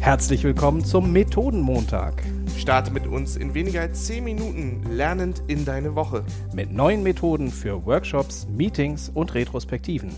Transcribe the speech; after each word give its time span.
Herzlich 0.00 0.44
willkommen 0.44 0.84
zum 0.84 1.12
Methodenmontag. 1.12 2.22
Starte 2.56 2.92
mit 2.92 3.06
uns 3.06 3.36
in 3.36 3.54
weniger 3.54 3.80
als 3.80 4.06
10 4.06 4.22
Minuten 4.22 4.82
lernend 4.90 5.42
in 5.48 5.64
deine 5.64 5.96
Woche. 5.96 6.24
Mit 6.54 6.72
neuen 6.72 7.02
Methoden 7.02 7.50
für 7.50 7.84
Workshops, 7.84 8.46
Meetings 8.48 9.10
und 9.12 9.34
Retrospektiven. 9.34 10.14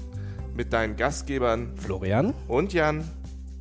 Mit 0.54 0.72
deinen 0.72 0.96
Gastgebern 0.96 1.75
Florian 1.77 2.35
und 2.49 2.75
Jan. 2.75 3.09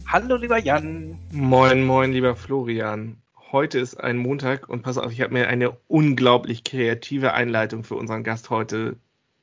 Hallo 0.06 0.36
lieber 0.36 0.60
Jan. 0.60 1.18
Moin, 1.32 1.86
moin, 1.86 2.12
lieber 2.12 2.36
Florian. 2.36 3.18
Heute 3.52 3.80
ist 3.80 3.96
ein 3.96 4.18
Montag 4.18 4.68
und 4.68 4.82
pass 4.82 4.98
auf, 4.98 5.12
ich 5.12 5.22
habe 5.22 5.34
mir 5.34 5.48
eine 5.48 5.78
unglaublich 5.88 6.66
kreative 6.66 7.34
Einleitung 7.34 7.86
für 7.86 7.96
unseren 7.96 8.24
Gast 8.24 8.50
heute. 8.50 8.98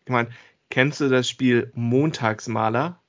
Ich 0.05 0.13
meine, 0.13 0.29
kennst 0.69 1.01
du 1.01 1.09
das 1.09 1.29
Spiel 1.29 1.73
Montagsmaler? 1.75 3.01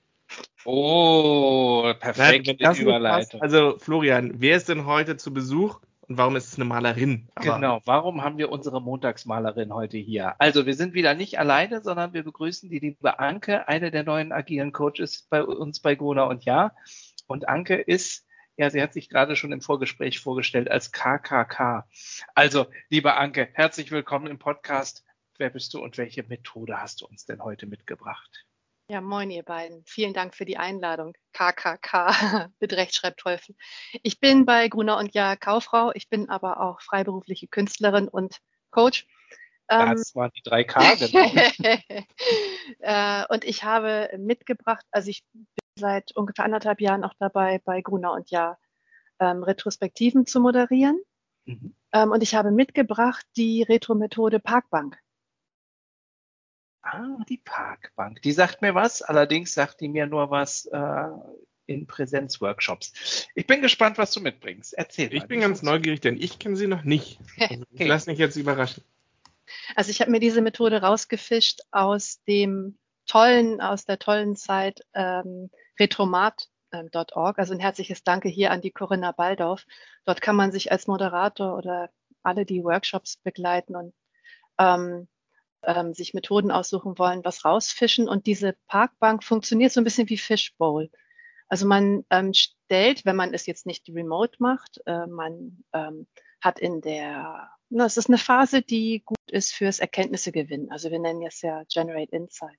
Oh, 0.66 1.94
perfekte 2.00 2.56
Nein, 2.60 2.76
Überleitung. 2.76 3.42
Also 3.42 3.78
Florian, 3.78 4.34
wer 4.42 4.58
ist 4.58 4.70
denn 4.70 4.86
heute 4.86 5.16
zu 5.18 5.34
Besuch 5.34 5.80
und 6.08 6.18
warum 6.18 6.36
ist 6.36 6.48
es 6.48 6.56
eine 6.56 6.66
Malerin? 6.66 7.28
Aber 7.36 7.56
genau, 7.56 7.82
warum 7.86 8.24
haben 8.24 8.38
wir 8.38 8.52
unsere 8.52 8.82
Montagsmalerin 8.82 9.74
heute 9.74 9.98
hier? 9.98 10.40
Also 10.40 10.66
wir 10.66 10.74
sind 10.74 10.94
wieder 10.94 11.14
nicht 11.14 11.40
alleine, 11.40 11.82
sondern 11.82 12.14
wir 12.14 12.24
begrüßen 12.24 12.70
die 12.70 12.80
liebe 12.80 13.20
Anke, 13.20 13.68
eine 13.68 13.92
der 13.92 14.04
neuen 14.04 14.32
agilen 14.32 14.72
Coaches 14.72 15.28
bei 15.30 15.44
uns 15.44 15.80
bei 15.80 15.96
Gona 15.96 16.24
und 16.24 16.46
Ja. 16.46 16.72
Und 17.28 17.48
Anke 17.48 17.76
ist, 17.76 18.26
ja, 18.58 18.70
sie 18.70 18.82
hat 18.82 18.94
sich 18.94 19.10
gerade 19.10 19.36
schon 19.36 19.52
im 19.52 19.62
Vorgespräch 19.62 20.20
vorgestellt 20.20 20.70
als 20.70 20.92
KKK. 20.92 21.88
Also, 22.36 22.68
liebe 22.90 23.16
Anke, 23.16 23.50
herzlich 23.54 23.92
willkommen 23.92 24.28
im 24.28 24.40
Podcast. 24.40 25.04
Wer 25.38 25.50
bist 25.50 25.74
du 25.74 25.84
und 25.84 25.98
welche 25.98 26.24
Methode 26.24 26.80
hast 26.80 27.02
du 27.02 27.08
uns 27.08 27.26
denn 27.26 27.44
heute 27.44 27.66
mitgebracht? 27.66 28.45
Ja, 28.88 29.02
moin, 29.02 29.32
ihr 29.32 29.42
beiden. 29.42 29.84
Vielen 29.88 30.14
Dank 30.14 30.36
für 30.36 30.46
die 30.46 30.58
Einladung. 30.58 31.14
KKK 31.34 32.50
mit 32.60 32.74
Rechtschreibteufel. 32.74 33.56
Ich 34.04 34.20
bin 34.20 34.46
bei 34.46 34.68
Gruner 34.68 34.98
und 34.98 35.16
Ja 35.16 35.36
Kauffrau. 35.36 35.92
Ich 35.96 36.08
bin 36.08 36.30
aber 36.30 36.62
auch 36.62 36.82
freiberufliche 36.82 37.48
Künstlerin 37.48 38.08
und 38.08 38.38
Coach. 38.70 39.08
Ähm, 39.70 39.96
das 39.96 40.14
waren 40.14 40.32
die 40.36 40.44
drei 40.44 40.64
K, 40.64 40.96
genau. 41.00 41.32
Äh, 42.80 43.26
und 43.30 43.44
ich 43.44 43.64
habe 43.64 44.12
mitgebracht, 44.20 44.86
also 44.92 45.10
ich 45.10 45.24
bin 45.34 45.48
seit 45.80 46.16
ungefähr 46.16 46.46
anderthalb 46.46 46.80
Jahren 46.80 47.04
auch 47.04 47.14
dabei, 47.18 47.60
bei 47.66 47.82
Gruner 47.82 48.12
und 48.12 48.30
Ja 48.30 48.58
ähm, 49.20 49.42
Retrospektiven 49.42 50.28
zu 50.28 50.40
moderieren. 50.40 51.02
Mhm. 51.46 51.76
Ähm, 51.92 52.12
und 52.12 52.22
ich 52.22 52.36
habe 52.36 52.52
mitgebracht 52.52 53.26
die 53.36 53.64
Retro-Methode 53.64 54.40
Parkbank. 54.40 55.00
Ah, 56.86 57.18
die 57.28 57.38
Parkbank. 57.38 58.22
Die 58.22 58.32
sagt 58.32 58.62
mir 58.62 58.76
was, 58.76 59.02
allerdings 59.02 59.56
sagt 59.56 59.82
die 59.82 59.90
mir 59.90 60.06
nur 60.06 60.30
was 60.30 60.68
äh, 60.68 61.08
in 61.66 61.88
Präsenzworkshops. 61.88 63.28
Ich 63.34 63.48
bin 63.48 63.64
gespannt, 63.64 63.98
was 63.98 64.12
du 64.12 64.22
mitbringst. 64.22 64.76
Erzähl. 64.76 65.12
Ich 65.12 65.22
mal, 65.22 65.28
bin 65.28 65.40
ganz 65.40 65.64
neugierig, 65.64 66.02
denn 66.02 66.16
ich 66.22 66.38
kenne 66.38 66.56
sie 66.56 66.68
noch 66.68 66.84
nicht. 66.84 67.20
Also 67.40 67.64
okay. 67.74 67.88
Lass 67.88 68.06
mich 68.06 68.20
jetzt 68.20 68.36
überraschen. 68.36 68.84
Also 69.76 69.90
ich 69.90 70.00
habe 70.00 70.12
mir 70.12 70.20
diese 70.20 70.42
Methode 70.42 70.84
rausgefischt 70.84 71.62
aus 71.72 72.24
dem 72.26 72.78
tollen, 73.08 73.62
aus 73.62 73.86
der 73.86 73.98
tollen 73.98 74.36
Zeit 74.36 74.82
ähm, 74.94 75.50
retromat.org. 75.80 77.40
Also 77.40 77.54
ein 77.54 77.60
herzliches 77.60 78.04
Danke 78.04 78.30
hier 78.30 78.52
an 78.52 78.62
die 78.62 78.72
Corinna 78.72 79.12
Baldorf. 79.12 79.66
Dort 80.06 80.22
kann 80.22 80.36
man 80.36 80.52
sich 80.52 80.72
als 80.72 80.86
Moderator 80.86 81.58
oder 81.58 81.90
alle, 82.22 82.46
die 82.46 82.64
Workshops 82.64 83.18
begleiten 83.18 83.76
und 83.76 83.94
ähm, 84.60 85.08
ähm, 85.66 85.94
sich 85.94 86.14
Methoden 86.14 86.52
aussuchen 86.52 86.98
wollen, 86.98 87.24
was 87.24 87.46
rausfischen. 87.46 88.08
Und 88.08 88.28
diese 88.28 88.56
Parkbank 88.68 89.24
funktioniert 89.24 89.72
so 89.72 89.82
ein 89.82 89.84
bisschen 89.84 90.10
wie 90.10 90.18
Fishbowl. 90.18 90.90
Also 91.48 91.68
man 91.68 92.06
ähm, 92.10 92.34
stellt, 92.34 93.06
wenn 93.06 93.16
man 93.16 93.34
es 93.34 93.46
jetzt 93.46 93.66
nicht 93.66 93.88
remote 93.90 94.38
macht, 94.40 94.82
äh, 94.86 95.06
man 95.08 95.64
ähm, 95.74 96.08
hat 96.42 96.60
in 96.60 96.82
der, 96.82 97.50
na, 97.70 97.86
es 97.86 97.98
ist 97.98 98.10
eine 98.10 98.18
Phase, 98.18 98.62
die 98.62 99.04
gut 99.06 99.18
ist 99.32 99.54
fürs 99.54 99.80
Erkenntnisse 99.80 100.32
gewinnen. 100.32 100.72
Also 100.72 100.92
wir 100.92 101.00
nennen 101.00 101.24
es 101.26 101.42
ja 101.42 101.64
Generate 101.72 102.16
Insight. 102.16 102.58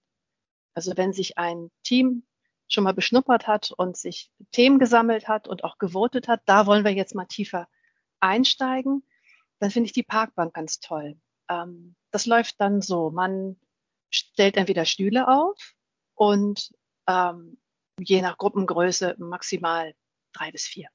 Also 0.74 0.96
wenn 0.96 1.12
sich 1.12 1.38
ein 1.38 1.70
Team 1.82 2.24
schon 2.68 2.84
mal 2.84 2.94
beschnuppert 2.94 3.46
hat 3.46 3.72
und 3.76 3.96
sich 3.96 4.30
Themen 4.52 4.78
gesammelt 4.78 5.28
hat 5.28 5.48
und 5.48 5.64
auch 5.64 5.78
gewotet 5.78 6.28
hat, 6.28 6.42
da 6.46 6.66
wollen 6.66 6.84
wir 6.84 6.92
jetzt 6.92 7.14
mal 7.14 7.26
tiefer 7.26 7.68
einsteigen, 8.20 9.04
dann 9.58 9.70
finde 9.70 9.86
ich 9.86 9.92
die 9.92 10.02
Parkbank 10.02 10.54
ganz 10.54 10.80
toll. 10.80 11.16
Ähm, 11.48 11.94
das 12.10 12.26
läuft 12.26 12.60
dann 12.60 12.80
so, 12.82 13.10
man 13.10 13.56
stellt 14.10 14.56
entweder 14.56 14.84
Stühle 14.84 15.28
auf 15.28 15.74
und 16.14 16.72
ähm, 17.06 17.58
je 17.98 18.22
nach 18.22 18.38
Gruppengröße 18.38 19.16
maximal 19.18 19.94
drei 20.32 20.50
bis 20.50 20.64
vier. 20.64 20.88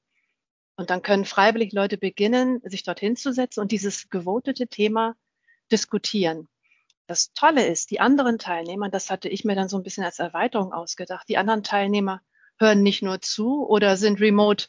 Und 0.76 0.90
dann 0.90 1.02
können 1.02 1.24
freiwillig 1.24 1.72
Leute 1.72 1.98
beginnen, 1.98 2.60
sich 2.64 2.82
dorthin 2.82 3.16
zu 3.16 3.32
setzen 3.32 3.60
und 3.60 3.72
dieses 3.72 4.08
gewotete 4.08 4.66
Thema 4.68 5.14
diskutieren. 5.70 6.48
Das 7.06 7.32
Tolle 7.34 7.66
ist, 7.66 7.90
die 7.90 8.00
anderen 8.00 8.38
Teilnehmer, 8.38 8.88
das 8.88 9.10
hatte 9.10 9.28
ich 9.28 9.44
mir 9.44 9.54
dann 9.54 9.68
so 9.68 9.76
ein 9.76 9.82
bisschen 9.82 10.04
als 10.04 10.18
Erweiterung 10.18 10.72
ausgedacht, 10.72 11.28
die 11.28 11.36
anderen 11.36 11.62
Teilnehmer 11.62 12.22
hören 12.58 12.82
nicht 12.82 13.02
nur 13.02 13.20
zu 13.20 13.66
oder 13.66 13.96
sind 13.96 14.20
remote 14.20 14.68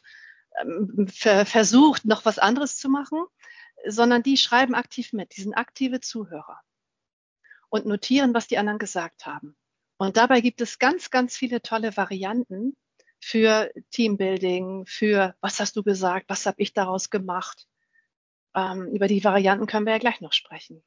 ähm, 0.60 1.08
ver 1.08 1.46
versucht, 1.46 2.04
noch 2.04 2.24
was 2.24 2.38
anderes 2.38 2.76
zu 2.76 2.88
machen, 2.88 3.24
sondern 3.86 4.22
die 4.22 4.36
schreiben 4.36 4.74
aktiv 4.74 5.12
mit, 5.12 5.36
die 5.36 5.42
sind 5.42 5.54
aktive 5.54 6.00
Zuhörer 6.00 6.60
und 7.68 7.86
notieren, 7.86 8.34
was 8.34 8.46
die 8.46 8.58
anderen 8.58 8.78
gesagt 8.78 9.26
haben. 9.26 9.56
Und 9.96 10.16
dabei 10.16 10.40
gibt 10.40 10.60
es 10.60 10.78
ganz, 10.78 11.10
ganz 11.10 11.36
viele 11.36 11.62
tolle 11.62 11.96
Varianten 11.96 12.76
für 13.20 13.72
Teambuilding, 13.90 14.86
für 14.86 15.34
was 15.40 15.60
hast 15.60 15.76
du 15.76 15.82
gesagt, 15.82 16.28
was 16.28 16.46
habe 16.46 16.60
ich 16.60 16.72
daraus 16.72 17.10
gemacht. 17.10 17.66
Ähm, 18.54 18.88
über 18.88 19.08
die 19.08 19.24
Varianten 19.24 19.66
können 19.66 19.86
wir 19.86 19.92
ja 19.92 19.98
gleich 19.98 20.20
noch 20.20 20.32
sprechen. 20.32 20.82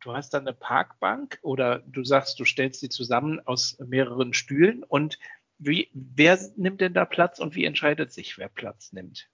Du 0.00 0.12
hast 0.12 0.34
dann 0.34 0.42
eine 0.42 0.52
Parkbank 0.52 1.38
oder 1.42 1.80
du 1.80 2.04
sagst, 2.04 2.38
du 2.38 2.44
stellst 2.44 2.80
sie 2.80 2.88
zusammen 2.88 3.40
aus 3.44 3.78
mehreren 3.78 4.34
Stühlen 4.34 4.84
und 4.84 5.18
wie, 5.58 5.90
wer 5.94 6.38
nimmt 6.56 6.80
denn 6.80 6.94
da 6.94 7.04
Platz 7.04 7.40
und 7.40 7.54
wie 7.54 7.64
entscheidet 7.64 8.12
sich, 8.12 8.36
wer 8.38 8.48
Platz 8.48 8.92
nimmt? 8.92 9.28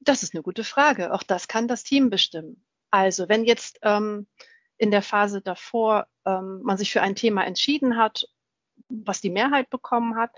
Das 0.00 0.22
ist 0.22 0.34
eine 0.34 0.42
gute 0.42 0.64
Frage. 0.64 1.12
Auch 1.12 1.22
das 1.22 1.48
kann 1.48 1.68
das 1.68 1.84
Team 1.84 2.10
bestimmen. 2.10 2.64
Also 2.90 3.28
wenn 3.28 3.44
jetzt 3.44 3.78
ähm, 3.82 4.26
in 4.78 4.90
der 4.90 5.02
Phase 5.02 5.40
davor 5.42 6.06
ähm, 6.24 6.62
man 6.62 6.78
sich 6.78 6.90
für 6.90 7.02
ein 7.02 7.14
Thema 7.14 7.44
entschieden 7.44 7.96
hat, 7.96 8.26
was 8.88 9.20
die 9.20 9.30
Mehrheit 9.30 9.70
bekommen 9.70 10.16
hat, 10.16 10.30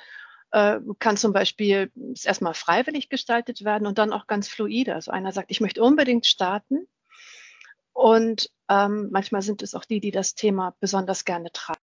äh, 0.50 0.80
kann 0.98 1.16
zum 1.16 1.32
Beispiel 1.32 1.90
es 2.12 2.24
erstmal 2.24 2.54
freiwillig 2.54 3.08
gestaltet 3.08 3.64
werden 3.64 3.86
und 3.86 3.98
dann 3.98 4.12
auch 4.12 4.26
ganz 4.26 4.48
fluide. 4.48 4.94
Also 4.94 5.10
einer 5.12 5.32
sagt, 5.32 5.50
ich 5.50 5.60
möchte 5.60 5.82
unbedingt 5.82 6.26
starten. 6.26 6.88
Und 7.92 8.50
ähm, 8.68 9.08
manchmal 9.12 9.42
sind 9.42 9.62
es 9.62 9.74
auch 9.74 9.84
die, 9.84 10.00
die 10.00 10.10
das 10.10 10.34
Thema 10.34 10.74
besonders 10.80 11.24
gerne 11.24 11.52
tragen 11.52 11.80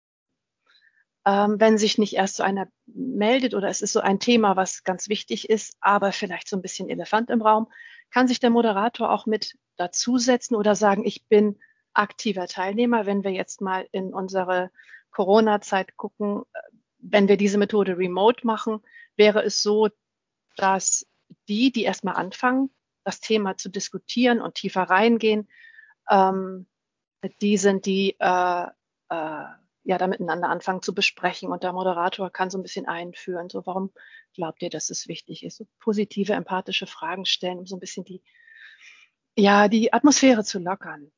ähm, 1.27 1.59
wenn 1.59 1.77
sich 1.77 1.97
nicht 1.97 2.13
erst 2.13 2.37
so 2.37 2.43
einer 2.43 2.69
meldet 2.85 3.53
oder 3.53 3.67
es 3.67 3.81
ist 3.81 3.91
so 3.91 3.99
ein 3.99 4.21
Thema, 4.21 4.55
was 4.55 4.85
ganz 4.85 5.09
wichtig 5.09 5.49
ist, 5.49 5.75
aber 5.81 6.13
vielleicht 6.13 6.47
so 6.47 6.55
ein 6.55 6.61
bisschen 6.61 6.89
Elefant 6.89 7.29
im 7.29 7.41
Raum, 7.41 7.67
kann 8.11 8.29
sich 8.29 8.39
der 8.39 8.49
Moderator 8.49 9.11
auch 9.11 9.25
mit 9.25 9.57
dazusetzen 9.75 10.55
oder 10.55 10.73
sagen, 10.73 11.05
ich 11.05 11.25
bin 11.27 11.59
aktiver 11.93 12.47
Teilnehmer. 12.47 13.05
Wenn 13.05 13.25
wir 13.25 13.31
jetzt 13.31 13.59
mal 13.59 13.89
in 13.91 14.13
unsere 14.13 14.71
Corona-Zeit 15.11 15.97
gucken, 15.97 16.43
äh, 16.53 16.59
wenn 16.99 17.27
wir 17.27 17.35
diese 17.35 17.57
Methode 17.57 17.97
remote 17.97 18.47
machen, 18.47 18.79
wäre 19.17 19.43
es 19.43 19.61
so, 19.61 19.89
dass 20.55 21.05
die, 21.49 21.73
die 21.73 21.83
erstmal 21.83 22.15
anfangen, 22.15 22.69
das 23.03 23.19
Thema 23.19 23.57
zu 23.57 23.67
diskutieren 23.67 24.39
und 24.39 24.55
tiefer 24.55 24.83
reingehen, 24.83 25.49
ähm, 26.09 26.67
die 27.41 27.57
sind 27.57 27.85
die 27.85 28.15
äh, 28.17 28.67
äh, 29.09 29.45
ja, 29.87 29.97
da 29.97 30.07
miteinander 30.07 30.49
anfangen 30.49 30.81
zu 30.81 30.93
besprechen 30.93 31.49
und 31.49 31.63
der 31.63 31.71
Moderator 31.71 32.29
kann 32.29 32.49
so 32.49 32.57
ein 32.57 32.61
bisschen 32.61 32.85
einführen. 32.87 33.49
So, 33.49 33.65
warum 33.65 33.93
glaubt 34.35 34.61
ihr, 34.61 34.69
dass 34.69 34.89
es 34.89 35.07
wichtig 35.07 35.45
ist? 35.45 35.55
So 35.55 35.67
positive, 35.79 36.33
empathische 36.33 36.87
Fragen 36.87 37.23
stellen, 37.23 37.57
um 37.57 37.65
so 37.65 37.77
ein 37.77 37.79
bisschen 37.79 38.03
die, 38.03 38.21
ja, 39.37 39.69
die 39.69 39.93
Atmosphäre 39.93 40.43
zu 40.43 40.59
lockern. 40.59 41.09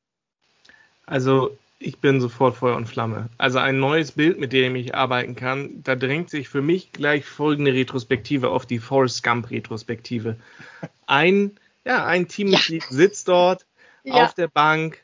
Also, 1.04 1.58
ich 1.80 1.98
bin 1.98 2.20
sofort 2.20 2.54
Feuer 2.54 2.76
und 2.76 2.86
Flamme. 2.86 3.28
Also 3.38 3.58
ein 3.58 3.80
neues 3.80 4.12
Bild, 4.12 4.38
mit 4.38 4.52
dem 4.52 4.76
ich 4.76 4.94
arbeiten 4.94 5.34
kann, 5.34 5.82
da 5.82 5.96
drängt 5.96 6.30
sich 6.30 6.48
für 6.48 6.62
mich 6.62 6.92
gleich 6.92 7.24
folgende 7.24 7.74
Retrospektive 7.74 8.50
auf 8.50 8.66
die 8.66 8.78
Forrest 8.78 9.24
Gump 9.24 9.50
Retrospektive. 9.50 10.36
Ein, 11.08 11.58
ja, 11.84 12.06
ein 12.06 12.28
Teammitglied 12.28 12.84
ja. 12.84 12.88
sitzt 12.88 13.26
dort 13.26 13.66
ja. 14.04 14.24
auf 14.24 14.34
der 14.34 14.46
Bank, 14.46 15.02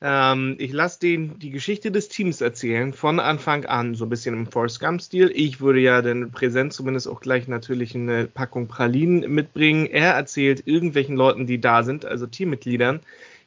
ähm, 0.00 0.56
ich 0.58 0.72
lasse 0.72 1.00
den 1.00 1.38
die 1.38 1.50
Geschichte 1.50 1.90
des 1.90 2.08
Teams 2.08 2.40
erzählen, 2.40 2.92
von 2.92 3.20
Anfang 3.20 3.64
an, 3.64 3.94
so 3.94 4.04
ein 4.04 4.08
bisschen 4.08 4.34
im 4.34 4.46
Forrest 4.46 4.80
Gump-Stil. 4.80 5.30
Ich 5.34 5.60
würde 5.60 5.80
ja 5.80 6.02
dann 6.02 6.30
präsent 6.30 6.72
zumindest 6.72 7.08
auch 7.08 7.20
gleich 7.20 7.48
natürlich 7.48 7.94
eine 7.94 8.26
Packung 8.26 8.68
Pralinen 8.68 9.32
mitbringen. 9.32 9.86
Er 9.86 10.12
erzählt 10.12 10.66
irgendwelchen 10.66 11.16
Leuten, 11.16 11.46
die 11.46 11.60
da 11.60 11.82
sind, 11.82 12.04
also 12.04 12.26
Teammitgliedern, 12.26 13.00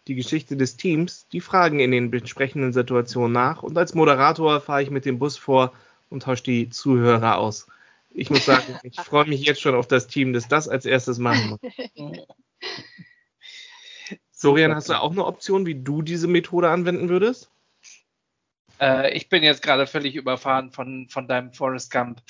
die 0.08 0.16
Geschichte 0.16 0.56
des 0.56 0.78
Teams, 0.78 1.28
die 1.32 1.42
fragen 1.42 1.80
in 1.80 1.92
den 1.92 2.12
entsprechenden 2.12 2.72
Situationen 2.74 3.34
nach 3.34 3.62
und 3.62 3.78
als 3.78 3.94
Moderator 3.94 4.62
fahre 4.62 4.82
ich 4.82 4.90
mit 4.90 5.06
dem 5.06 5.20
Bus 5.20 5.38
vor 5.38 5.74
und 6.10 6.24
tausche 6.24 6.44
die 6.44 6.70
Zuhörer 6.70 7.38
aus. 7.38 7.68
Ich 8.12 8.30
muss 8.30 8.46
sagen, 8.46 8.64
ich 8.84 9.00
freue 9.00 9.28
mich 9.28 9.46
jetzt 9.46 9.62
schon 9.62 9.76
auf 9.76 9.88
das 9.88 10.08
Team, 10.08 10.34
das 10.34 10.48
das 10.48 10.68
als 10.70 10.86
erstes 10.86 11.20
machen 11.20 11.50
muss. 11.50 11.60
Sorian, 14.40 14.76
hast 14.76 14.90
du 14.90 14.94
auch 14.94 15.12
eine 15.12 15.26
Option, 15.26 15.66
wie 15.66 15.74
du 15.74 16.04
diese 16.04 16.28
Methode 16.28 16.70
anwenden 16.70 17.10
würdest? 17.10 17.50
Äh, 18.80 19.18
ich 19.18 19.30
bin 19.30 19.42
jetzt 19.42 19.64
gerade 19.64 19.88
völlig 19.88 20.14
überfahren 20.14 20.70
von, 20.70 21.10
von 21.10 21.28
deinem 21.28 21.54
Forest 21.54 21.92
Gump. 21.92 22.22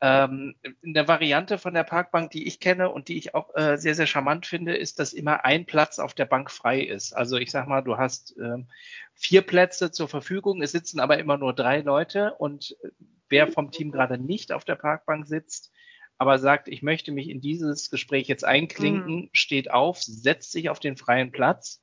Ähm, 0.00 0.54
in 0.82 0.94
der 0.94 1.08
Variante 1.08 1.58
von 1.58 1.74
der 1.74 1.82
Parkbank, 1.82 2.30
die 2.30 2.46
ich 2.46 2.60
kenne 2.60 2.90
und 2.90 3.08
die 3.08 3.18
ich 3.18 3.34
auch 3.34 3.52
äh, 3.56 3.78
sehr, 3.78 3.96
sehr 3.96 4.06
charmant 4.06 4.46
finde, 4.46 4.76
ist, 4.76 5.00
dass 5.00 5.12
immer 5.12 5.44
ein 5.44 5.66
Platz 5.66 5.98
auf 5.98 6.14
der 6.14 6.26
Bank 6.26 6.52
frei 6.52 6.82
ist. 6.82 7.12
Also 7.14 7.36
ich 7.36 7.50
sag 7.50 7.66
mal, 7.66 7.80
du 7.80 7.96
hast 7.96 8.36
ähm, 8.40 8.68
vier 9.14 9.42
Plätze 9.42 9.90
zur 9.90 10.06
Verfügung, 10.06 10.62
es 10.62 10.70
sitzen 10.70 11.00
aber 11.00 11.18
immer 11.18 11.36
nur 11.36 11.52
drei 11.52 11.80
Leute 11.80 12.34
und 12.34 12.76
wer 13.28 13.48
vom 13.48 13.72
Team 13.72 13.90
gerade 13.90 14.18
nicht 14.18 14.52
auf 14.52 14.64
der 14.64 14.76
Parkbank 14.76 15.26
sitzt, 15.26 15.72
aber 16.18 16.38
sagt, 16.38 16.68
ich 16.68 16.82
möchte 16.82 17.12
mich 17.12 17.28
in 17.28 17.40
dieses 17.40 17.90
Gespräch 17.90 18.28
jetzt 18.28 18.44
einklinken, 18.44 19.14
mhm. 19.14 19.30
steht 19.32 19.70
auf, 19.70 20.02
setzt 20.02 20.52
sich 20.52 20.70
auf 20.70 20.80
den 20.80 20.96
freien 20.96 21.32
Platz, 21.32 21.82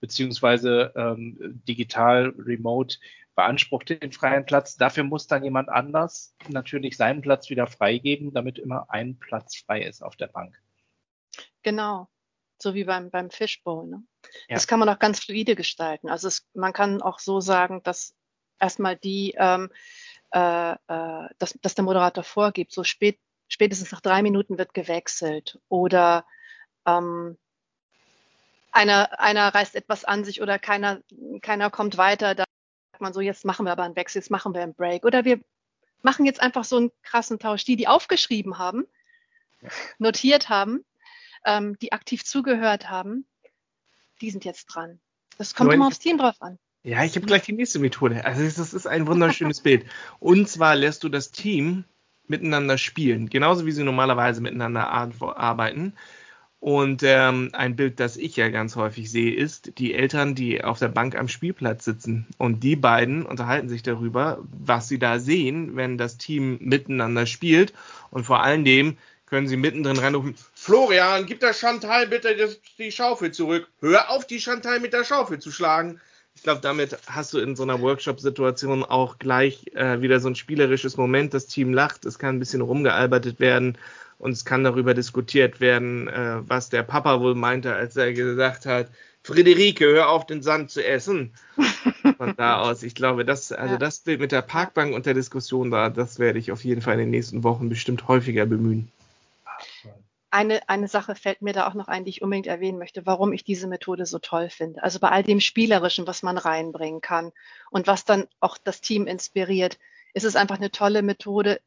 beziehungsweise 0.00 0.92
ähm, 0.96 1.62
digital, 1.66 2.34
remote 2.38 2.96
beansprucht 3.34 3.88
den 3.88 4.12
freien 4.12 4.44
Platz. 4.44 4.76
Dafür 4.76 5.04
muss 5.04 5.26
dann 5.26 5.42
jemand 5.42 5.68
anders 5.68 6.34
natürlich 6.48 6.96
seinen 6.96 7.22
Platz 7.22 7.50
wieder 7.50 7.66
freigeben, 7.66 8.32
damit 8.32 8.58
immer 8.58 8.86
ein 8.90 9.18
Platz 9.18 9.56
frei 9.56 9.82
ist 9.82 10.02
auf 10.02 10.16
der 10.16 10.26
Bank. 10.26 10.60
Genau, 11.62 12.08
so 12.60 12.74
wie 12.74 12.84
beim, 12.84 13.10
beim 13.10 13.30
Fishbowl. 13.30 13.86
Ne? 13.86 14.02
Ja. 14.48 14.54
Das 14.54 14.66
kann 14.66 14.78
man 14.78 14.88
auch 14.88 14.98
ganz 14.98 15.20
fluide 15.20 15.56
gestalten. 15.56 16.08
Also 16.08 16.28
es, 16.28 16.46
man 16.54 16.72
kann 16.72 17.00
auch 17.00 17.18
so 17.18 17.40
sagen, 17.40 17.82
dass 17.82 18.14
erstmal 18.60 18.96
die, 18.96 19.34
ähm, 19.38 19.70
äh, 20.32 20.72
äh, 20.72 21.28
dass, 21.38 21.58
dass 21.62 21.74
der 21.74 21.84
Moderator 21.84 22.24
vorgibt, 22.24 22.72
so 22.72 22.84
spät, 22.84 23.18
spätestens 23.52 23.92
nach 23.92 24.00
drei 24.00 24.22
Minuten 24.22 24.56
wird 24.56 24.72
gewechselt 24.72 25.60
oder 25.68 26.24
ähm, 26.86 27.36
einer, 28.72 29.20
einer 29.20 29.54
reißt 29.54 29.76
etwas 29.76 30.04
an 30.06 30.24
sich 30.24 30.40
oder 30.40 30.58
keiner, 30.58 31.02
keiner 31.42 31.68
kommt 31.68 31.98
weiter, 31.98 32.34
da 32.34 32.44
sagt 32.92 33.02
man 33.02 33.12
so, 33.12 33.20
jetzt 33.20 33.44
machen 33.44 33.66
wir 33.66 33.72
aber 33.72 33.82
einen 33.82 33.94
Wechsel, 33.94 34.20
jetzt 34.20 34.30
machen 34.30 34.54
wir 34.54 34.62
einen 34.62 34.74
Break. 34.74 35.04
Oder 35.04 35.26
wir 35.26 35.38
machen 36.00 36.24
jetzt 36.24 36.40
einfach 36.40 36.64
so 36.64 36.78
einen 36.78 36.92
krassen 37.02 37.38
Tausch. 37.38 37.64
Die, 37.64 37.76
die 37.76 37.88
aufgeschrieben 37.88 38.56
haben, 38.56 38.86
notiert 39.98 40.48
haben, 40.48 40.82
ähm, 41.44 41.78
die 41.80 41.92
aktiv 41.92 42.24
zugehört 42.24 42.88
haben, 42.88 43.26
die 44.22 44.30
sind 44.30 44.46
jetzt 44.46 44.64
dran. 44.66 44.98
Das 45.36 45.54
kommt 45.54 45.72
immer 45.74 45.88
aufs 45.88 45.98
Team 45.98 46.16
drauf 46.16 46.40
an. 46.40 46.58
Ja, 46.84 47.04
ich 47.04 47.14
habe 47.16 47.26
gleich 47.26 47.42
die 47.42 47.52
nächste 47.52 47.80
Methode. 47.80 48.24
Also 48.24 48.42
das 48.42 48.72
ist 48.72 48.86
ein 48.86 49.06
wunderschönes 49.06 49.60
Bild. 49.60 49.84
Und 50.20 50.48
zwar 50.48 50.74
lässt 50.74 51.04
du 51.04 51.10
das 51.10 51.30
Team 51.30 51.84
miteinander 52.32 52.78
spielen, 52.78 53.30
genauso 53.30 53.64
wie 53.66 53.72
sie 53.72 53.84
normalerweise 53.84 54.40
miteinander 54.40 54.90
arbeiten. 54.90 55.92
Und 56.58 57.02
ähm, 57.04 57.50
ein 57.54 57.74
Bild, 57.74 57.98
das 57.98 58.16
ich 58.16 58.36
ja 58.36 58.48
ganz 58.48 58.76
häufig 58.76 59.10
sehe, 59.10 59.34
ist 59.34 59.78
die 59.78 59.94
Eltern, 59.94 60.36
die 60.36 60.62
auf 60.62 60.78
der 60.78 60.88
Bank 60.88 61.16
am 61.16 61.26
Spielplatz 61.26 61.84
sitzen. 61.84 62.28
Und 62.38 62.62
die 62.62 62.76
beiden 62.76 63.26
unterhalten 63.26 63.68
sich 63.68 63.82
darüber, 63.82 64.38
was 64.52 64.86
sie 64.86 65.00
da 65.00 65.18
sehen, 65.18 65.74
wenn 65.74 65.98
das 65.98 66.18
Team 66.18 66.58
miteinander 66.60 67.26
spielt. 67.26 67.72
Und 68.10 68.24
vor 68.24 68.44
allen 68.44 68.64
Dingen 68.64 68.96
können 69.26 69.48
sie 69.48 69.56
mittendrin 69.56 69.98
reinrufen, 69.98 70.36
Florian, 70.54 71.26
gib 71.26 71.40
der 71.40 71.52
Chantal 71.52 72.06
bitte 72.06 72.36
die 72.78 72.92
Schaufel 72.92 73.32
zurück. 73.32 73.66
Hör 73.80 74.10
auf, 74.10 74.26
die 74.26 74.38
Chantal 74.38 74.78
mit 74.78 74.92
der 74.92 75.02
Schaufel 75.04 75.40
zu 75.40 75.50
schlagen. 75.50 76.00
Ich 76.42 76.44
glaube, 76.44 76.60
damit 76.60 76.98
hast 77.06 77.32
du 77.34 77.38
in 77.38 77.54
so 77.54 77.62
einer 77.62 77.80
Workshop-Situation 77.80 78.82
auch 78.82 79.20
gleich 79.20 79.64
äh, 79.76 80.00
wieder 80.00 80.18
so 80.18 80.26
ein 80.26 80.34
spielerisches 80.34 80.96
Moment. 80.96 81.34
Das 81.34 81.46
Team 81.46 81.72
lacht, 81.72 82.04
es 82.04 82.18
kann 82.18 82.34
ein 82.34 82.38
bisschen 82.40 82.62
rumgealbertet 82.62 83.38
werden 83.38 83.78
und 84.18 84.32
es 84.32 84.44
kann 84.44 84.64
darüber 84.64 84.92
diskutiert 84.92 85.60
werden, 85.60 86.08
äh, 86.08 86.38
was 86.40 86.68
der 86.68 86.82
Papa 86.82 87.20
wohl 87.20 87.36
meinte, 87.36 87.72
als 87.72 87.96
er 87.96 88.12
gesagt 88.12 88.66
hat, 88.66 88.90
Friederike, 89.22 89.84
hör 89.84 90.08
auf, 90.08 90.26
den 90.26 90.42
Sand 90.42 90.72
zu 90.72 90.84
essen. 90.84 91.32
Von 92.18 92.34
da 92.36 92.60
aus, 92.62 92.82
ich 92.82 92.96
glaube, 92.96 93.24
das, 93.24 93.52
also 93.52 93.74
ja. 93.74 93.78
das 93.78 94.00
Bild 94.00 94.18
mit 94.18 94.32
der 94.32 94.42
Parkbank 94.42 94.96
und 94.96 95.06
der 95.06 95.14
Diskussion 95.14 95.70
da, 95.70 95.90
das 95.90 96.18
werde 96.18 96.40
ich 96.40 96.50
auf 96.50 96.64
jeden 96.64 96.82
Fall 96.82 96.94
in 96.94 96.98
den 96.98 97.10
nächsten 97.10 97.44
Wochen 97.44 97.68
bestimmt 97.68 98.08
häufiger 98.08 98.46
bemühen 98.46 98.90
eine, 100.32 100.66
eine 100.68 100.88
Sache 100.88 101.14
fällt 101.14 101.42
mir 101.42 101.52
da 101.52 101.68
auch 101.68 101.74
noch 101.74 101.88
ein, 101.88 102.04
die 102.04 102.10
ich 102.10 102.22
unbedingt 102.22 102.46
erwähnen 102.46 102.78
möchte, 102.78 103.04
warum 103.04 103.32
ich 103.32 103.44
diese 103.44 103.66
Methode 103.66 104.06
so 104.06 104.18
toll 104.18 104.48
finde. 104.48 104.82
Also 104.82 104.98
bei 104.98 105.10
all 105.10 105.22
dem 105.22 105.40
Spielerischen, 105.40 106.06
was 106.06 106.22
man 106.22 106.38
reinbringen 106.38 107.02
kann 107.02 107.32
und 107.70 107.86
was 107.86 108.04
dann 108.04 108.26
auch 108.40 108.56
das 108.56 108.80
Team 108.80 109.06
inspiriert, 109.06 109.78
ist 110.14 110.24
es 110.24 110.34
einfach 110.34 110.56
eine 110.56 110.70
tolle 110.70 111.02
Methode, 111.02 111.60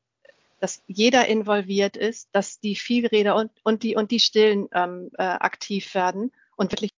dass 0.59 0.83
jeder 0.87 1.27
involviert 1.27 1.95
ist, 1.95 2.29
dass 2.31 2.59
die 2.59 2.75
Vielreder 2.75 3.35
und, 3.35 3.51
und 3.63 3.83
die 3.83 3.95
und 3.95 4.09
die 4.09 4.19
Stillen 4.19 4.67
ähm, 4.73 5.11
äh, 5.17 5.23
aktiv 5.23 5.93
werden 5.93 6.31
und 6.55 6.71
wirklich 6.71 6.91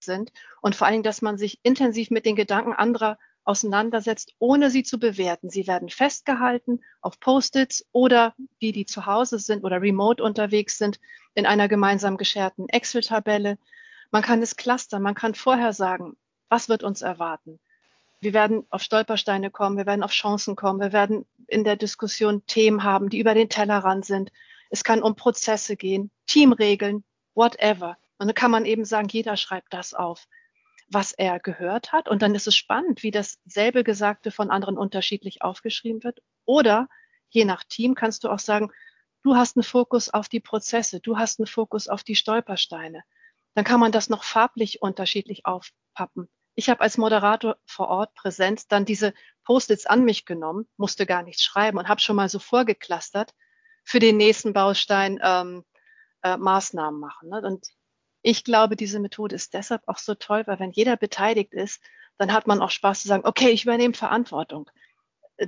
sind 0.00 0.32
und 0.60 0.74
vor 0.74 0.86
allen 0.86 0.94
Dingen, 0.94 1.04
dass 1.04 1.22
man 1.22 1.38
sich 1.38 1.60
intensiv 1.62 2.10
mit 2.10 2.26
den 2.26 2.34
Gedanken 2.34 2.72
anderer 2.72 3.18
auseinandersetzt, 3.50 4.32
ohne 4.38 4.70
sie 4.70 4.84
zu 4.84 5.00
bewerten. 5.00 5.50
Sie 5.50 5.66
werden 5.66 5.88
festgehalten 5.88 6.80
auf 7.00 7.18
Post-its 7.18 7.84
oder 7.90 8.34
die, 8.62 8.70
die 8.70 8.86
zu 8.86 9.06
Hause 9.06 9.40
sind 9.40 9.64
oder 9.64 9.82
remote 9.82 10.22
unterwegs 10.22 10.78
sind, 10.78 11.00
in 11.34 11.46
einer 11.46 11.66
gemeinsam 11.66 12.16
gescherten 12.16 12.68
Excel-Tabelle. 12.68 13.58
Man 14.12 14.22
kann 14.22 14.40
es 14.40 14.54
clustern, 14.56 15.02
man 15.02 15.16
kann 15.16 15.34
vorher 15.34 15.72
sagen, 15.72 16.16
was 16.48 16.68
wird 16.68 16.84
uns 16.84 17.02
erwarten. 17.02 17.58
Wir 18.20 18.34
werden 18.34 18.66
auf 18.70 18.82
Stolpersteine 18.82 19.50
kommen, 19.50 19.76
wir 19.76 19.86
werden 19.86 20.04
auf 20.04 20.12
Chancen 20.12 20.54
kommen, 20.54 20.80
wir 20.80 20.92
werden 20.92 21.26
in 21.48 21.64
der 21.64 21.76
Diskussion 21.76 22.46
Themen 22.46 22.84
haben, 22.84 23.08
die 23.08 23.18
über 23.18 23.34
den 23.34 23.48
Tellerrand 23.48 24.04
sind. 24.04 24.30
Es 24.70 24.84
kann 24.84 25.02
um 25.02 25.16
Prozesse 25.16 25.76
gehen, 25.76 26.12
Teamregeln, 26.26 27.02
whatever. 27.34 27.96
Und 28.18 28.28
dann 28.28 28.34
kann 28.34 28.52
man 28.52 28.64
eben 28.64 28.84
sagen, 28.84 29.08
jeder 29.10 29.36
schreibt 29.36 29.72
das 29.72 29.92
auf 29.92 30.28
was 30.90 31.12
er 31.12 31.38
gehört 31.38 31.92
hat. 31.92 32.08
Und 32.08 32.20
dann 32.22 32.34
ist 32.34 32.46
es 32.46 32.56
spannend, 32.56 33.02
wie 33.02 33.10
dasselbe 33.10 33.84
Gesagte 33.84 34.30
von 34.30 34.50
anderen 34.50 34.76
unterschiedlich 34.76 35.42
aufgeschrieben 35.42 36.02
wird. 36.02 36.20
Oder 36.44 36.88
je 37.28 37.44
nach 37.44 37.64
Team 37.64 37.94
kannst 37.94 38.24
du 38.24 38.28
auch 38.28 38.38
sagen, 38.40 38.70
du 39.22 39.36
hast 39.36 39.56
einen 39.56 39.62
Fokus 39.62 40.10
auf 40.10 40.28
die 40.28 40.40
Prozesse, 40.40 41.00
du 41.00 41.16
hast 41.16 41.38
einen 41.38 41.46
Fokus 41.46 41.88
auf 41.88 42.02
die 42.02 42.16
Stolpersteine. 42.16 43.04
Dann 43.54 43.64
kann 43.64 43.80
man 43.80 43.92
das 43.92 44.10
noch 44.10 44.24
farblich 44.24 44.82
unterschiedlich 44.82 45.46
aufpappen. 45.46 46.28
Ich 46.54 46.68
habe 46.68 46.80
als 46.80 46.98
Moderator 46.98 47.56
vor 47.64 47.88
Ort 47.88 48.14
Präsenz 48.14 48.66
dann 48.66 48.84
diese 48.84 49.14
Post-its 49.44 49.86
an 49.86 50.04
mich 50.04 50.26
genommen, 50.26 50.68
musste 50.76 51.06
gar 51.06 51.22
nichts 51.22 51.42
schreiben 51.42 51.78
und 51.78 51.88
habe 51.88 52.00
schon 52.00 52.16
mal 52.16 52.28
so 52.28 52.38
vorgeklustert 52.38 53.32
für 53.84 54.00
den 54.00 54.16
nächsten 54.16 54.52
Baustein 54.52 55.20
ähm, 55.22 55.64
äh, 56.22 56.36
Maßnahmen 56.36 57.00
machen. 57.00 57.28
Ne? 57.30 57.40
Und 57.42 57.66
ich 58.22 58.44
glaube, 58.44 58.76
diese 58.76 59.00
Methode 59.00 59.34
ist 59.34 59.54
deshalb 59.54 59.82
auch 59.86 59.98
so 59.98 60.14
toll, 60.14 60.42
weil 60.46 60.58
wenn 60.58 60.72
jeder 60.72 60.96
beteiligt 60.96 61.54
ist, 61.54 61.82
dann 62.18 62.32
hat 62.32 62.46
man 62.46 62.60
auch 62.60 62.70
Spaß 62.70 63.02
zu 63.02 63.08
sagen, 63.08 63.26
okay, 63.26 63.48
ich 63.48 63.64
übernehme 63.64 63.94
Verantwortung. 63.94 64.70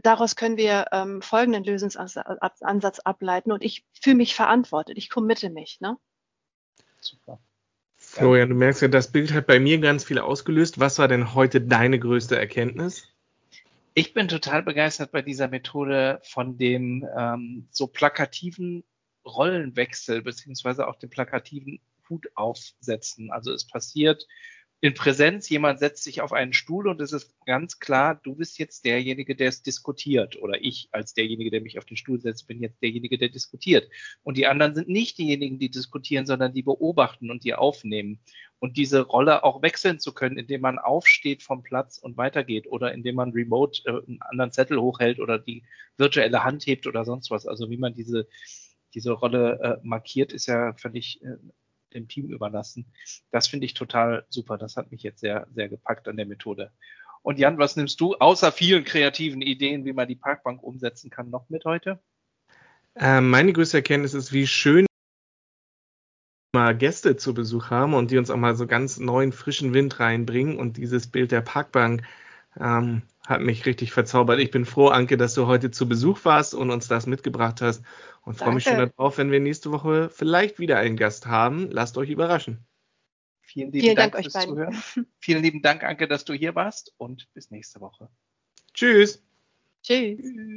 Daraus 0.02 0.36
können 0.36 0.56
wir 0.56 0.86
ähm, 0.90 1.20
folgenden 1.20 1.64
Lösungsansatz 1.64 3.00
ableiten 3.00 3.52
und 3.52 3.62
ich 3.62 3.84
fühle 4.00 4.16
mich 4.16 4.34
verantwortet, 4.34 4.96
ich 4.96 5.10
committe 5.10 5.50
mich. 5.50 5.80
Ne? 5.80 5.98
Super. 6.98 7.38
Florian, 7.96 8.48
du 8.48 8.54
merkst 8.54 8.82
ja, 8.82 8.88
das 8.88 9.12
Bild 9.12 9.32
hat 9.32 9.46
bei 9.46 9.60
mir 9.60 9.78
ganz 9.78 10.04
viel 10.04 10.18
ausgelöst. 10.18 10.80
Was 10.80 10.98
war 10.98 11.08
denn 11.08 11.34
heute 11.34 11.60
deine 11.60 11.98
größte 11.98 12.38
Erkenntnis? 12.38 13.08
Ich 13.94 14.14
bin 14.14 14.28
total 14.28 14.62
begeistert 14.62 15.12
bei 15.12 15.20
dieser 15.20 15.48
Methode 15.48 16.20
von 16.24 16.56
dem 16.56 17.06
ähm, 17.16 17.68
so 17.70 17.86
plakativen 17.86 18.82
Rollenwechsel 19.26 20.22
beziehungsweise 20.22 20.88
auch 20.88 20.96
dem 20.96 21.10
plakativen 21.10 21.80
Hut 22.08 22.26
aufsetzen. 22.34 23.30
Also 23.30 23.52
es 23.52 23.66
passiert 23.66 24.26
in 24.84 24.94
Präsenz, 24.94 25.48
jemand 25.48 25.78
setzt 25.78 26.02
sich 26.02 26.22
auf 26.22 26.32
einen 26.32 26.52
Stuhl 26.52 26.88
und 26.88 27.00
es 27.00 27.12
ist 27.12 27.36
ganz 27.46 27.78
klar, 27.78 28.20
du 28.20 28.34
bist 28.34 28.58
jetzt 28.58 28.84
derjenige, 28.84 29.36
der 29.36 29.48
es 29.48 29.62
diskutiert. 29.62 30.42
Oder 30.42 30.60
ich 30.60 30.88
als 30.90 31.14
derjenige, 31.14 31.52
der 31.52 31.60
mich 31.60 31.78
auf 31.78 31.84
den 31.84 31.96
Stuhl 31.96 32.20
setzt, 32.20 32.48
bin 32.48 32.60
jetzt 32.60 32.82
derjenige, 32.82 33.16
der 33.16 33.28
diskutiert. 33.28 33.88
Und 34.24 34.36
die 34.36 34.48
anderen 34.48 34.74
sind 34.74 34.88
nicht 34.88 35.18
diejenigen, 35.18 35.60
die 35.60 35.70
diskutieren, 35.70 36.26
sondern 36.26 36.52
die 36.52 36.64
beobachten 36.64 37.30
und 37.30 37.44
die 37.44 37.54
aufnehmen. 37.54 38.18
Und 38.58 38.76
diese 38.76 39.02
Rolle 39.02 39.44
auch 39.44 39.62
wechseln 39.62 40.00
zu 40.00 40.12
können, 40.12 40.36
indem 40.36 40.62
man 40.62 40.80
aufsteht 40.80 41.44
vom 41.44 41.62
Platz 41.62 41.98
und 41.98 42.16
weitergeht 42.16 42.66
oder 42.66 42.92
indem 42.92 43.14
man 43.14 43.30
remote 43.30 43.82
äh, 43.84 43.90
einen 43.90 44.20
anderen 44.22 44.50
Zettel 44.50 44.80
hochhält 44.80 45.20
oder 45.20 45.38
die 45.38 45.62
virtuelle 45.96 46.42
Hand 46.42 46.66
hebt 46.66 46.88
oder 46.88 47.04
sonst 47.04 47.30
was. 47.30 47.46
Also 47.46 47.70
wie 47.70 47.76
man 47.76 47.94
diese, 47.94 48.26
diese 48.94 49.12
Rolle 49.12 49.60
äh, 49.62 49.86
markiert, 49.86 50.32
ist 50.32 50.46
ja 50.46 50.74
völlig 50.74 51.22
äh, 51.22 51.36
dem 51.94 52.08
Team 52.08 52.28
überlassen. 52.28 52.86
Das 53.30 53.48
finde 53.48 53.66
ich 53.66 53.74
total 53.74 54.24
super. 54.28 54.58
Das 54.58 54.76
hat 54.76 54.90
mich 54.90 55.02
jetzt 55.02 55.20
sehr, 55.20 55.46
sehr 55.54 55.68
gepackt 55.68 56.08
an 56.08 56.16
der 56.16 56.26
Methode. 56.26 56.72
Und 57.22 57.38
Jan, 57.38 57.58
was 57.58 57.76
nimmst 57.76 58.00
du 58.00 58.14
außer 58.14 58.50
vielen 58.50 58.84
kreativen 58.84 59.42
Ideen, 59.42 59.84
wie 59.84 59.92
man 59.92 60.08
die 60.08 60.16
Parkbank 60.16 60.62
umsetzen 60.62 61.10
kann, 61.10 61.30
noch 61.30 61.48
mit 61.48 61.64
heute? 61.64 62.00
Äh, 62.94 63.20
meine 63.20 63.52
größte 63.52 63.78
Erkenntnis 63.78 64.12
ist, 64.12 64.32
wie 64.32 64.46
schön 64.46 64.86
mal 66.54 66.76
Gäste 66.76 67.16
zu 67.16 67.32
Besuch 67.32 67.70
haben 67.70 67.94
und 67.94 68.10
die 68.10 68.18
uns 68.18 68.28
auch 68.28 68.36
mal 68.36 68.54
so 68.54 68.66
ganz 68.66 68.98
neuen, 68.98 69.32
frischen 69.32 69.72
Wind 69.72 70.00
reinbringen 70.00 70.58
und 70.58 70.76
dieses 70.76 71.06
Bild 71.06 71.32
der 71.32 71.40
Parkbank 71.40 72.02
Ähm, 72.58 73.02
hat 73.26 73.40
mich 73.40 73.66
richtig 73.66 73.92
verzaubert. 73.92 74.40
Ich 74.40 74.50
bin 74.50 74.64
froh, 74.64 74.88
Anke, 74.88 75.16
dass 75.16 75.34
du 75.34 75.46
heute 75.46 75.70
zu 75.70 75.88
Besuch 75.88 76.24
warst 76.24 76.54
und 76.54 76.70
uns 76.70 76.88
das 76.88 77.06
mitgebracht 77.06 77.60
hast. 77.60 77.82
Und 78.22 78.34
freue 78.34 78.54
mich 78.54 78.64
schon 78.64 78.76
darauf, 78.76 79.18
wenn 79.18 79.30
wir 79.30 79.40
nächste 79.40 79.72
Woche 79.72 80.10
vielleicht 80.10 80.58
wieder 80.58 80.78
einen 80.78 80.96
Gast 80.96 81.26
haben. 81.26 81.70
Lasst 81.70 81.96
euch 81.98 82.10
überraschen. 82.10 82.66
Vielen 83.40 83.72
lieben 83.72 83.84
Vielen 83.84 83.96
Dank, 83.96 84.12
Dank 84.12 84.24
fürs 84.24 84.44
Zuhören. 84.44 84.82
Vielen 85.18 85.42
lieben 85.42 85.62
Dank, 85.62 85.82
Anke, 85.84 86.08
dass 86.08 86.24
du 86.24 86.32
hier 86.32 86.54
warst 86.54 86.94
und 86.96 87.28
bis 87.34 87.50
nächste 87.50 87.80
Woche. 87.80 88.08
Tschüss. 88.74 89.22
Tschüss. 89.82 90.56